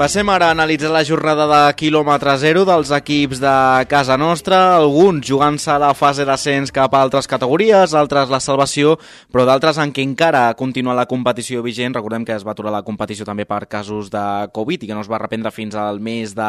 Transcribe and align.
Passem 0.00 0.30
ara 0.32 0.46
a 0.48 0.54
analitzar 0.54 0.88
la 0.94 1.02
jornada 1.04 1.44
de 1.44 1.74
quilòmetre 1.76 2.32
zero 2.40 2.62
dels 2.64 2.88
equips 2.96 3.36
de 3.42 3.50
casa 3.84 4.14
nostra, 4.16 4.78
alguns 4.78 5.26
jugant-se 5.28 5.74
la 5.76 5.90
fase 5.92 6.24
d'ascens 6.24 6.72
cap 6.72 6.94
a 6.96 7.02
altres 7.04 7.28
categories, 7.28 7.92
altres 7.92 8.32
la 8.32 8.40
salvació, 8.40 8.94
però 9.28 9.44
d'altres 9.44 9.76
en 9.76 9.92
què 9.92 10.00
encara 10.00 10.46
continua 10.56 10.94
la 10.96 11.04
competició 11.04 11.60
vigent. 11.60 11.92
Recordem 11.92 12.24
que 12.24 12.32
es 12.32 12.46
va 12.48 12.54
aturar 12.56 12.72
la 12.72 12.80
competició 12.80 13.28
també 13.28 13.44
per 13.44 13.66
casos 13.68 14.08
de 14.08 14.24
Covid 14.56 14.86
i 14.86 14.88
que 14.88 14.96
no 14.96 15.04
es 15.04 15.12
va 15.12 15.20
reprendre 15.20 15.52
fins 15.52 15.76
al 15.76 16.00
mes 16.00 16.32
de 16.32 16.48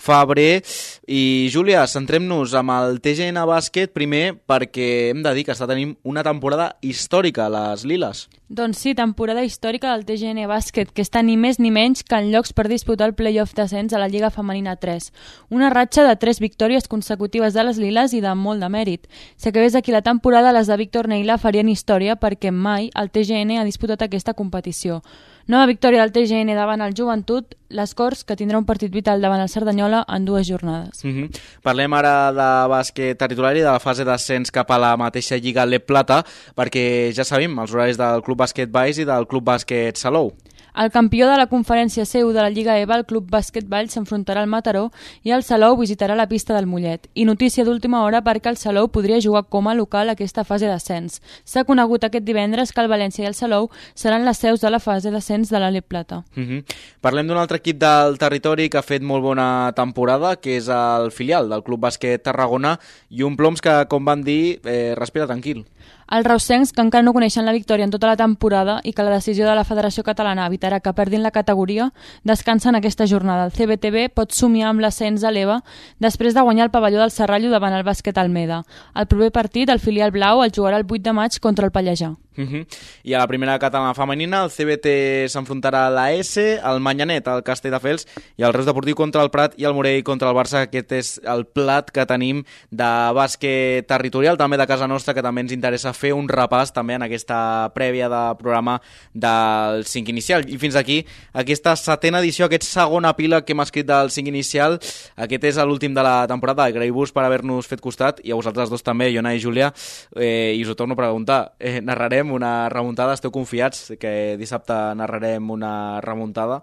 febrer. 0.00 0.64
I, 1.04 1.52
Júlia, 1.52 1.84
centrem-nos 1.84 2.56
amb 2.56 2.72
el 2.72 3.02
TGN 3.04 3.44
Bàsquet 3.52 3.92
primer 3.92 4.32
perquè 4.48 5.10
hem 5.10 5.20
de 5.20 5.36
dir 5.36 5.44
que 5.44 5.52
està 5.52 5.68
tenint 5.68 5.92
una 6.08 6.24
temporada 6.24 6.72
històrica 6.80 7.52
les 7.52 7.84
Liles. 7.84 8.30
Doncs 8.48 8.80
sí, 8.80 8.94
temporada 8.96 9.44
històrica 9.44 9.92
del 9.92 10.06
TGN 10.08 10.48
Bàsquet, 10.48 10.88
que 10.96 11.04
està 11.04 11.20
ni 11.20 11.36
més 11.36 11.58
ni 11.60 11.68
menys 11.68 12.00
que 12.00 12.16
en 12.16 12.30
llocs 12.32 12.56
per 12.56 12.64
disputar 12.78 13.10
el 13.10 13.16
playoff 13.18 13.54
d'ascens 13.58 13.92
a 13.92 14.00
la 14.00 14.08
Lliga 14.08 14.30
Femenina 14.30 14.76
3. 14.78 15.10
Una 15.50 15.68
ratxa 15.74 16.06
de 16.06 16.16
tres 16.16 16.38
victòries 16.40 16.88
consecutives 16.88 17.54
de 17.54 17.64
les 17.66 17.78
Liles 17.82 18.14
i 18.14 18.22
de 18.24 18.34
molt 18.38 18.62
de 18.62 18.70
mèrit. 18.72 19.08
Si 19.36 19.50
acabés 19.50 19.74
aquí 19.74 19.92
la 19.92 20.06
temporada, 20.06 20.54
les 20.54 20.70
de 20.70 20.76
Víctor 20.78 21.08
Neila 21.10 21.38
farien 21.42 21.68
història 21.68 22.16
perquè 22.16 22.54
mai 22.54 22.92
el 22.94 23.10
TGN 23.10 23.58
ha 23.58 23.66
disputat 23.66 24.06
aquesta 24.06 24.36
competició. 24.38 25.02
Nova 25.48 25.64
victòria 25.64 26.02
del 26.02 26.12
TGN 26.12 26.52
davant 26.52 26.82
el 26.84 26.92
Joventut, 26.92 27.54
les 27.72 27.94
Corts, 27.96 28.20
que 28.28 28.36
tindrà 28.36 28.58
un 28.60 28.66
partit 28.68 28.92
vital 28.92 29.22
davant 29.24 29.40
el 29.40 29.48
Cerdanyola 29.48 30.02
en 30.04 30.26
dues 30.28 30.46
jornades. 30.46 31.00
Mm 31.04 31.14
-hmm. 31.14 31.40
Parlem 31.62 31.92
ara 31.94 32.32
de 32.32 32.50
bàsquet 32.68 33.16
territorial 33.16 33.56
i 33.56 33.60
de 33.60 33.72
la 33.72 33.80
fase 33.80 34.04
d'ascens 34.04 34.50
cap 34.50 34.70
a 34.70 34.78
la 34.78 34.96
mateixa 34.96 35.38
Lliga 35.38 35.64
Le 35.64 35.80
Plata, 35.80 36.22
perquè 36.54 37.12
ja 37.14 37.24
sabem 37.24 37.58
els 37.58 37.72
horaris 37.72 37.96
del 37.96 38.22
Club 38.22 38.38
Bàsquet 38.38 38.70
Baix 38.70 38.98
i 38.98 39.04
del 39.04 39.26
Club 39.26 39.44
Bàsquet 39.44 39.96
Salou. 39.96 40.34
El 40.78 40.92
campió 40.94 41.26
de 41.26 41.34
la 41.34 41.48
conferència 41.50 42.04
seu 42.06 42.28
de 42.30 42.38
la 42.38 42.50
Lliga 42.54 42.76
EVA, 42.78 43.00
el 43.00 43.04
Club 43.10 43.24
Bàsquet 43.32 43.64
Vall, 43.66 43.88
s'enfrontarà 43.90 44.44
al 44.44 44.50
Mataró 44.52 44.84
i 45.26 45.32
el 45.34 45.42
Salou 45.42 45.74
visitarà 45.80 46.14
la 46.14 46.28
pista 46.30 46.54
del 46.54 46.68
Mollet. 46.70 47.08
I 47.18 47.24
notícia 47.26 47.64
d'última 47.66 48.04
hora 48.06 48.20
perquè 48.22 48.52
el 48.52 48.60
Salou 48.60 48.86
podria 48.94 49.18
jugar 49.18 49.42
com 49.50 49.66
a 49.66 49.74
local 49.74 50.12
aquesta 50.12 50.44
fase 50.46 50.70
d'ascens. 50.70 51.18
S'ha 51.42 51.64
conegut 51.66 52.06
aquest 52.06 52.22
divendres 52.22 52.70
que 52.70 52.84
el 52.84 52.90
València 52.92 53.24
i 53.24 53.26
el 53.26 53.34
Salou 53.34 53.66
seran 53.98 54.22
les 54.22 54.38
seus 54.38 54.62
de 54.62 54.70
la 54.70 54.78
fase 54.78 55.10
d'ascens 55.10 55.50
de 55.50 55.58
l'Ale 55.58 55.82
Plata. 55.82 56.22
Mm 56.36 56.46
-hmm. 56.46 56.64
Parlem 57.00 57.26
d'un 57.26 57.38
altre 57.38 57.56
equip 57.56 57.78
del 57.78 58.16
territori 58.16 58.68
que 58.70 58.78
ha 58.78 58.82
fet 58.82 59.02
molt 59.02 59.24
bona 59.24 59.72
temporada, 59.74 60.36
que 60.36 60.58
és 60.58 60.68
el 60.68 61.10
filial 61.10 61.48
del 61.48 61.64
Club 61.64 61.80
Bàsquet 61.80 62.22
Tarragona 62.22 62.78
i 63.10 63.24
un 63.24 63.36
ploms 63.36 63.60
que, 63.60 63.86
com 63.88 64.04
van 64.04 64.22
dir, 64.22 64.60
eh, 64.64 64.94
respira 64.94 65.26
tranquil. 65.26 65.66
Els 66.08 66.24
reusencs, 66.24 66.70
que 66.72 66.80
encara 66.80 67.04
no 67.04 67.12
coneixen 67.12 67.44
la 67.44 67.52
victòria 67.52 67.84
en 67.84 67.90
tota 67.92 68.08
la 68.08 68.16
temporada 68.16 68.78
i 68.82 68.94
que 68.96 69.04
la 69.04 69.12
decisió 69.12 69.44
de 69.44 69.54
la 69.58 69.64
Federació 69.68 70.04
Catalana 70.06 70.46
evitarà 70.48 70.78
que 70.80 70.94
perdin 70.96 71.20
la 71.22 71.32
categoria, 71.34 71.90
descansen 72.24 72.78
aquesta 72.78 73.04
jornada. 73.10 73.44
El 73.44 73.52
CBTB 73.52 74.08
pot 74.16 74.32
somiar 74.32 74.70
amb 74.70 74.80
l'ascens 74.80 75.24
a 75.24 75.34
l'EVA 75.34 75.58
després 76.00 76.32
de 76.32 76.46
guanyar 76.46 76.68
el 76.68 76.72
pavelló 76.72 77.02
del 77.02 77.12
Serrallo 77.12 77.52
davant 77.52 77.76
el 77.76 77.84
bàsquet 77.84 78.16
Almeda. 78.16 78.62
El 78.94 79.10
proper 79.10 79.30
partit, 79.36 79.68
el 79.68 79.84
filial 79.84 80.14
blau, 80.16 80.40
el 80.44 80.54
jugarà 80.56 80.80
el 80.80 80.88
8 80.88 81.04
de 81.10 81.16
maig 81.20 81.38
contra 81.44 81.68
el 81.68 81.76
Pallejà. 81.76 82.14
Uh 82.38 82.44
-huh. 82.44 82.66
I 83.02 83.14
a 83.14 83.18
la 83.18 83.26
primera 83.26 83.58
catalana 83.58 83.94
femenina 83.94 84.44
el 84.44 84.50
CBT 84.50 85.26
s'enfrontarà 85.26 85.86
a 85.86 85.90
la 85.90 86.12
S, 86.12 86.60
el 86.62 86.80
Manyanet, 86.80 87.26
el 87.26 87.42
Castelldefels 87.42 88.06
i 88.36 88.42
el 88.42 88.52
Reus 88.52 88.66
Deportiu 88.66 88.94
contra 88.94 89.22
el 89.22 89.30
Prat 89.30 89.54
i 89.58 89.64
el 89.64 89.74
Morell 89.74 90.04
contra 90.04 90.30
el 90.30 90.36
Barça. 90.36 90.62
Aquest 90.62 90.92
és 90.92 91.20
el 91.24 91.46
plat 91.46 91.90
que 91.90 92.06
tenim 92.06 92.44
de 92.70 92.84
bàsquet 93.12 93.86
territorial, 93.88 94.36
també 94.36 94.56
de 94.56 94.66
casa 94.66 94.86
nostra, 94.86 95.14
que 95.14 95.22
també 95.22 95.40
ens 95.40 95.52
interessa 95.52 95.92
fer 95.92 96.12
un 96.12 96.28
repàs 96.28 96.72
també 96.72 96.94
en 96.94 97.02
aquesta 97.02 97.72
prèvia 97.74 98.08
de 98.08 98.22
programa 98.38 98.80
del 99.12 99.84
5 99.84 100.10
inicial. 100.10 100.48
I 100.48 100.58
fins 100.58 100.76
aquí 100.76 101.04
aquesta 101.32 101.74
setena 101.74 102.20
edició, 102.20 102.46
aquest 102.46 102.62
segon 102.62 103.04
epíleg 103.04 103.44
que 103.44 103.52
hem 103.52 103.60
escrit 103.60 103.86
del 103.86 104.10
5 104.10 104.28
inicial. 104.28 104.78
Aquest 105.16 105.44
és 105.44 105.56
l'últim 105.56 105.94
de 105.94 106.02
la 106.02 106.26
temporada. 106.28 106.68
Agraïu-vos 106.68 107.12
per 107.12 107.24
haver-nos 107.24 107.66
fet 107.66 107.80
costat 107.80 108.20
i 108.22 108.30
a 108.30 108.38
vosaltres 108.38 108.70
dos 108.70 108.82
també, 108.86 109.10
Iona 109.10 109.34
i 109.34 109.42
Júlia. 109.42 109.72
Eh, 110.14 110.54
I 110.56 110.62
us 110.62 110.70
ho 110.70 110.76
torno 110.76 110.94
a 110.94 110.96
preguntar. 110.96 111.54
Eh, 111.58 111.80
narrarem 111.80 112.27
una 112.34 112.68
remuntada? 112.72 113.14
Esteu 113.16 113.32
confiats 113.34 113.94
que 114.00 114.36
dissabte 114.40 114.76
narrarem 114.98 115.50
una 115.50 116.00
remuntada? 116.04 116.62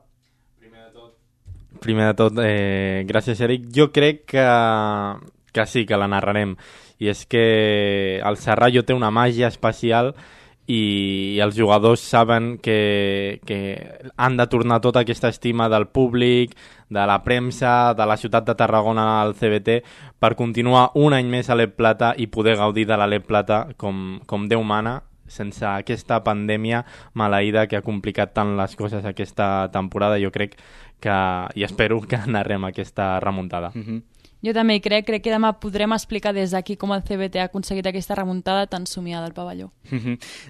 Primer 0.59 0.85
de 0.85 0.91
tot, 0.93 1.13
Primer 1.83 2.07
de 2.11 2.15
tot 2.19 2.39
eh, 2.43 3.03
gràcies, 3.07 3.41
Eric. 3.41 3.67
Jo 3.75 3.91
crec 3.95 4.25
que, 4.35 4.45
que 5.53 5.67
sí, 5.67 5.85
que 5.85 5.99
la 5.99 6.09
narrarem. 6.11 6.55
I 6.99 7.11
és 7.11 7.25
que 7.27 7.45
el 8.23 8.39
Serrallo 8.39 8.85
té 8.87 8.95
una 8.95 9.11
màgia 9.11 9.51
especial 9.51 10.13
i 10.67 11.37
els 11.43 11.55
jugadors 11.57 12.01
saben 12.01 12.57
que, 12.57 13.39
que 13.45 13.59
han 14.17 14.37
de 14.37 14.47
tornar 14.49 14.81
tota 14.81 15.03
aquesta 15.05 15.29
estima 15.29 15.69
del 15.69 15.87
públic, 15.87 16.55
de 16.89 17.05
la 17.05 17.21
premsa, 17.23 17.93
de 17.93 18.05
la 18.05 18.17
ciutat 18.17 18.45
de 18.45 18.55
Tarragona 18.57 19.21
al 19.21 19.35
CBT 19.35 19.81
per 20.19 20.35
continuar 20.35 20.89
un 20.95 21.13
any 21.13 21.29
més 21.29 21.49
a 21.49 21.57
l'Ep 21.57 21.75
Plata 21.77 22.13
i 22.17 22.27
poder 22.27 22.57
gaudir 22.57 22.87
de 22.89 22.97
l'Ep 22.97 23.27
Plata 23.29 23.65
com, 23.77 24.21
com 24.25 24.49
Déu 24.49 24.63
mana 24.63 25.03
sense 25.27 25.65
aquesta 25.65 26.21
pandèmia 26.23 26.83
maleïda 27.13 27.67
que 27.67 27.77
ha 27.77 27.85
complicat 27.85 28.33
tant 28.33 28.55
les 28.57 28.75
coses 28.75 29.05
aquesta 29.05 29.69
temporada, 29.73 30.19
jo 30.21 30.31
crec 30.31 30.57
que, 31.01 31.15
i 31.55 31.65
espero 31.67 32.01
que 32.01 32.19
narrem 32.37 32.65
aquesta 32.65 33.19
remuntada. 33.19 33.71
Uh 33.75 33.81
-huh. 33.81 34.01
Jo 34.45 34.53
també 34.53 34.75
hi 34.77 34.81
crec, 34.83 35.07
crec 35.07 35.23
que 35.25 35.31
demà 35.33 35.55
podrem 35.57 35.95
explicar 35.95 36.29
des 36.35 36.51
d'aquí 36.53 36.75
com 36.77 36.91
el 36.93 37.01
CBT 37.01 37.41
ha 37.41 37.47
aconseguit 37.49 37.87
aquesta 37.89 38.13
remuntada 38.13 38.67
tan 38.69 38.85
somiada 38.85 39.25
al 39.25 39.33
pavelló. 39.33 39.71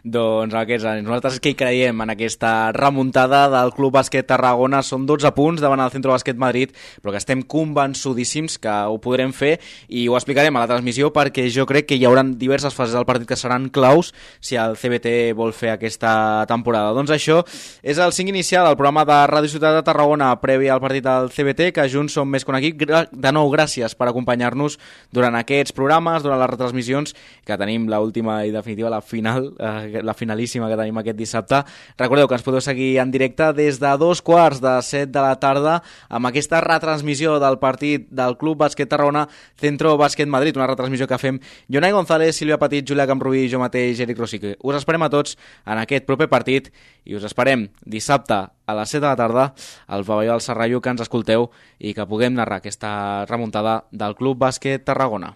doncs 0.04 0.56
aquests 0.56 1.04
nosaltres 1.06 1.40
que 1.40 1.54
hi 1.54 1.56
creiem 1.56 2.02
en 2.04 2.12
aquesta 2.12 2.74
remuntada 2.76 3.46
del 3.54 3.72
Club 3.76 3.94
Bàsquet 3.96 4.28
Tarragona, 4.28 4.82
són 4.84 5.06
12 5.08 5.32
punts 5.38 5.64
davant 5.64 5.80
el 5.80 5.94
Centro 5.94 6.12
Bàsquet 6.12 6.36
Madrid, 6.36 6.74
però 7.00 7.14
que 7.14 7.22
estem 7.22 7.44
convençudíssims 7.48 8.58
que 8.60 8.74
ho 8.90 9.00
podrem 9.00 9.32
fer 9.32 9.54
i 9.88 10.10
ho 10.10 10.18
explicarem 10.20 10.56
a 10.56 10.66
la 10.66 10.72
transmissió 10.74 11.14
perquè 11.16 11.48
jo 11.54 11.64
crec 11.70 11.88
que 11.88 12.00
hi 12.00 12.04
haurà 12.10 12.26
diverses 12.36 12.76
fases 12.76 12.98
del 12.98 13.08
partit 13.08 13.30
que 13.30 13.40
seran 13.40 13.70
claus 13.72 14.12
si 14.44 14.60
el 14.60 14.76
CBT 14.76 15.32
vol 15.40 15.56
fer 15.56 15.72
aquesta 15.78 16.44
temporada. 16.52 16.92
Doncs 16.98 17.16
això 17.16 17.42
és 17.80 18.02
el 18.02 18.12
5 18.12 18.36
inicial 18.36 18.68
del 18.68 18.76
programa 18.76 19.06
de 19.08 19.22
Ràdio 19.32 19.56
Ciutat 19.56 19.80
de 19.80 19.88
Tarragona 19.88 20.34
previ 20.44 20.68
al 20.68 20.84
partit 20.84 21.06
del 21.06 21.32
CBT, 21.32 21.72
que 21.72 21.88
junts 21.92 22.20
som 22.20 22.28
més 22.28 22.44
que 22.44 22.52
un 22.52 22.60
equip. 22.60 22.84
De 22.86 23.32
nou, 23.32 23.48
gràcies 23.86 23.96
per 23.98 24.10
acompanyar-nos 24.10 24.78
durant 25.14 25.36
aquests 25.38 25.74
programes, 25.76 26.24
durant 26.24 26.40
les 26.40 26.50
retransmissions, 26.50 27.14
que 27.46 27.58
tenim 27.58 27.88
la 27.90 28.02
última 28.02 28.44
i 28.46 28.52
definitiva, 28.52 28.90
la 28.90 29.02
final, 29.02 29.54
eh, 29.60 30.02
la 30.02 30.14
finalíssima 30.14 30.70
que 30.70 30.78
tenim 30.78 30.98
aquest 30.98 31.18
dissabte. 31.18 31.64
Recordeu 31.98 32.28
que 32.28 32.36
ens 32.36 32.44
podeu 32.44 32.62
seguir 32.62 33.00
en 33.00 33.12
directe 33.12 33.54
des 33.54 33.80
de 33.80 33.98
dos 33.98 34.22
quarts 34.22 34.62
de 34.62 34.82
set 34.82 35.12
de 35.12 35.22
la 35.22 35.36
tarda 35.40 35.82
amb 36.10 36.28
aquesta 36.28 36.62
retransmissió 36.62 37.40
del 37.40 37.60
partit 37.60 38.10
del 38.10 38.38
Club 38.38 38.58
Bàsquet 38.58 38.90
Tarragona 38.90 39.28
Centro 39.60 39.96
Bàsquet 39.98 40.28
Madrid, 40.28 40.56
una 40.58 40.68
retransmissió 40.68 41.08
que 41.08 41.18
fem 41.18 41.40
Jonai 41.70 41.92
González, 41.92 42.36
Sílvia 42.36 42.58
Petit, 42.58 42.86
Julià 42.88 43.08
Camprubí 43.08 43.46
i 43.46 43.50
jo 43.50 43.60
mateix, 43.60 44.00
Eric 44.00 44.20
Rosique. 44.20 44.56
Us 44.64 44.76
esperem 44.76 45.04
a 45.04 45.10
tots 45.10 45.38
en 45.66 45.78
aquest 45.78 46.06
proper 46.06 46.28
partit 46.28 46.72
i 47.06 47.16
us 47.16 47.24
esperem 47.24 47.70
dissabte 47.86 48.55
a 48.66 48.76
les 48.78 48.90
7 48.90 49.04
de 49.04 49.08
la 49.08 49.16
tarda 49.16 49.46
al 49.88 50.06
pavelló 50.06 50.34
del 50.34 50.42
Serrallo 50.42 50.82
que 50.82 50.94
ens 50.94 51.06
escolteu 51.06 51.50
i 51.80 51.94
que 51.94 52.08
puguem 52.10 52.36
narrar 52.36 52.62
aquesta 52.62 53.26
remuntada 53.30 53.84
del 53.92 54.18
Club 54.18 54.42
Bàsquet 54.42 54.86
Tarragona. 54.86 55.36